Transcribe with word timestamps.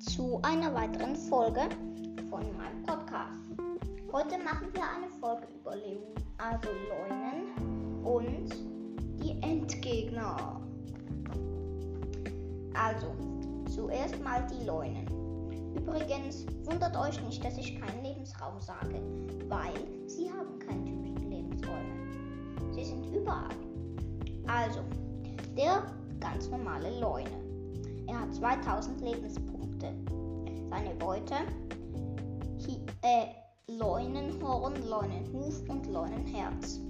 zu 0.00 0.40
einer 0.42 0.74
weiteren 0.74 1.14
Folge 1.14 1.60
von 2.28 2.40
meinem 2.56 2.82
Podcast. 2.84 3.38
Heute 4.12 4.36
machen 4.38 4.68
wir 4.72 4.82
eine 4.82 5.08
Folge 5.20 5.46
über 5.60 5.76
Leu 5.76 5.98
also 6.38 6.68
Leunen 6.88 8.04
und 8.04 8.52
die 9.22 9.40
Endgegner. 9.42 10.60
Also, 12.74 13.14
zuerst 13.72 14.20
mal 14.22 14.44
die 14.46 14.64
Leunen. 14.64 15.06
Übrigens, 15.76 16.46
wundert 16.64 16.96
euch 16.96 17.22
nicht, 17.22 17.44
dass 17.44 17.56
ich 17.58 17.80
keinen 17.80 18.02
Lebensraum 18.02 18.60
sage, 18.60 19.00
weil 19.48 19.74
sie 20.08 20.30
haben 20.32 20.58
keine 20.58 20.84
typischen 20.84 21.30
Lebensräume. 21.30 22.72
Sie 22.72 22.84
sind 22.84 23.06
überall. 23.14 23.54
Also, 24.46 24.80
der 25.56 25.82
ganz 26.18 26.48
normale 26.48 26.98
Leune. 26.98 27.47
Er 28.08 28.20
hat 28.20 28.34
2000 28.34 29.02
Lebenspunkte. 29.02 29.92
Seine 30.70 30.94
Beute 30.94 31.34
Hi 32.66 32.80
äh, 33.02 33.26
Leunenhorn, 33.70 34.74
Leunenhuf 34.88 35.60
und 35.68 35.86
Leunenherz. 35.86 36.80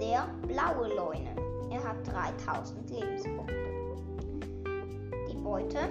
Der 0.00 0.26
blaue 0.48 0.94
Leune. 0.94 1.36
Er 1.70 1.84
hat 1.84 2.06
3000 2.06 2.90
Lebenspunkte. 2.90 3.54
Die 5.30 5.36
Beute 5.36 5.90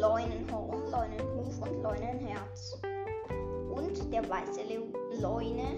Leunenhorn, 0.00 0.90
Leunenhuf 0.90 1.60
und 1.60 1.82
Leunenherz. 1.82 2.80
Und 3.70 4.12
der 4.12 4.26
weiße 4.30 4.62
Le 4.62 5.20
Leune. 5.20 5.74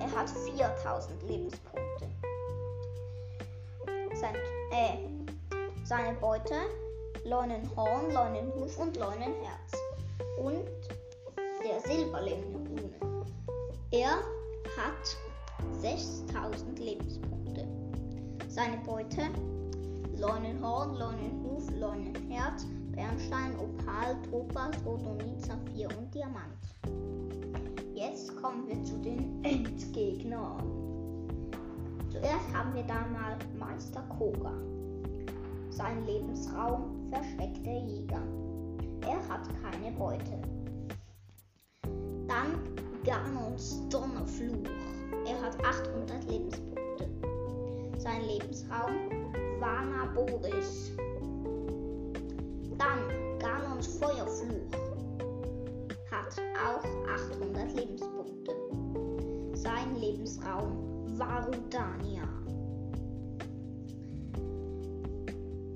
Er 0.00 0.10
hat 0.10 0.28
4000 0.28 1.22
Lebenspunkte. 1.22 2.06
Sein, 4.14 4.34
äh, 4.72 5.19
seine 5.90 6.16
Beute 6.20 6.54
Leunenhorn, 7.24 8.12
Leunenhuf 8.12 8.78
und 8.78 8.96
Leunenherz. 8.96 9.72
Und 10.38 10.64
der 11.64 11.80
Silberleune. 11.80 12.92
Er 13.90 14.18
hat 14.76 15.16
6000 15.80 16.78
Lebenspunkte. 16.78 17.66
Seine 18.46 18.76
Beute 18.86 19.30
Leunenhorn, 20.16 20.94
Leunenhuf, 20.94 21.68
Leunenherz, 21.76 22.68
Bernstein, 22.92 23.58
Opal, 23.58 24.16
Topaz, 24.30 24.76
Rhodonit, 24.86 25.44
Saphir 25.44 25.88
und 25.98 26.14
Diamant. 26.14 26.54
Jetzt 27.96 28.40
kommen 28.40 28.68
wir 28.68 28.80
zu 28.84 28.96
den 28.98 29.44
Endgegnern. 29.44 30.62
Zuerst 32.12 32.54
haben 32.54 32.76
wir 32.76 32.84
da 32.84 33.04
mal 33.08 33.36
Meister 33.58 34.02
Koga. 34.16 34.52
Sein 35.80 36.04
Lebensraum 36.04 37.08
versteckter 37.10 37.72
Jäger. 37.72 38.20
Er 39.00 39.26
hat 39.30 39.48
keine 39.62 39.90
Beute. 39.96 40.42
Dann 42.28 42.60
Ganons 43.02 43.88
Donnerfluch. 43.88 44.68
Er 45.24 45.40
hat 45.40 45.56
800 45.64 46.22
Lebenspunkte. 46.30 47.08
Sein 47.96 48.24
Lebensraum 48.26 48.94
Vana. 49.58 50.06
Dann 52.76 53.38
Ganons 53.38 53.86
Feuerfluch. 53.86 54.70
Hat 56.10 56.36
auch 56.62 56.84
800 57.40 57.72
Lebenspunkte. 57.72 58.54
Sein 59.54 59.96
Lebensraum 59.98 61.08
Varudania. 61.18 62.19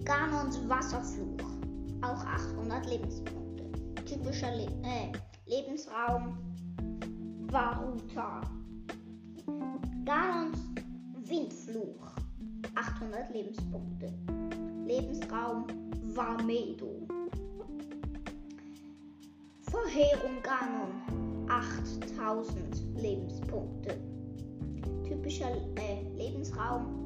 Ganons 0.05 0.69
Wasserfluch. 0.69 1.41
Auch 2.03 2.27
800 2.27 2.87
Lebenspunkte. 2.91 3.65
Typischer 4.05 4.55
Le 4.55 4.67
äh, 4.83 5.11
Lebensraum 5.47 6.37
Varuta. 7.51 8.43
Ganons 10.05 10.59
Windfluch. 11.25 12.13
800 12.75 13.33
Lebenspunkte. 13.33 14.13
Lebensraum 14.85 15.67
Vamedo. 16.15 17.07
Verheerung 19.63 20.43
Ganon. 20.43 21.49
8000 21.49 23.01
Lebenspunkte. 23.01 23.97
Typischer 25.09 25.57
äh, 25.77 26.03
Lebensraum 26.15 27.05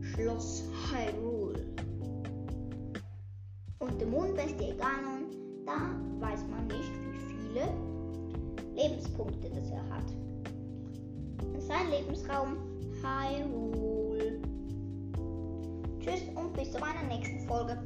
Schloss 0.00 0.64
Hyrule. 0.90 1.29
Ganon, 4.80 5.30
da 5.64 5.94
weiß 6.18 6.40
man 6.48 6.66
nicht, 6.66 6.90
wie 7.12 7.18
viele 7.18 7.68
Lebenspunkte 8.74 9.48
das 9.50 9.70
er 9.70 9.88
hat. 9.88 10.04
Sein 11.58 11.90
Lebensraum 11.90 12.56
Hyrule. 13.02 14.40
Tschüss 16.00 16.22
und 16.34 16.52
bis 16.54 16.72
zu 16.72 16.78
meiner 16.80 17.02
nächsten 17.08 17.46
Folge. 17.46 17.78